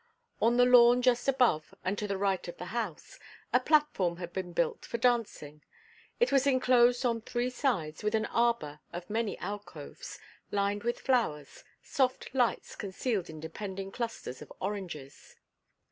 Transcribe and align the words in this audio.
On 0.41 0.57
the 0.57 0.65
lawn 0.65 1.03
just 1.03 1.27
above 1.27 1.75
and 1.85 1.95
to 1.99 2.07
the 2.07 2.17
right 2.17 2.47
of 2.47 2.57
the 2.57 2.73
house, 2.73 3.19
a 3.53 3.59
platform 3.59 4.17
had 4.17 4.33
been 4.33 4.51
built 4.51 4.83
for 4.83 4.97
dancing; 4.97 5.61
it 6.19 6.31
was 6.31 6.47
enclosed 6.47 7.05
on 7.05 7.21
three 7.21 7.51
sides 7.51 8.01
with 8.01 8.15
an 8.15 8.25
arbor 8.25 8.79
of 8.91 9.11
many 9.11 9.37
alcoves, 9.37 10.17
lined 10.49 10.81
with 10.83 10.99
flowers, 11.01 11.63
soft 11.83 12.33
lights 12.33 12.75
concealed 12.75 13.29
in 13.29 13.39
depending 13.39 13.91
clusters 13.91 14.41
of 14.41 14.51
oranges. 14.59 15.35